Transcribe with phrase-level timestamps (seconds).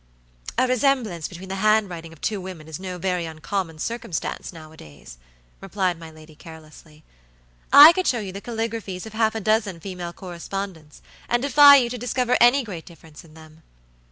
[0.57, 4.77] "A resemblance between the handwriting of two women is no very uncommon circumstance now a
[4.77, 5.19] days,"
[5.61, 7.03] replied my lady carelessly.
[7.71, 11.87] "I could show you the caligraphies of half a dozen female correspondents, and defy you
[11.91, 13.61] to discover any great difference in them."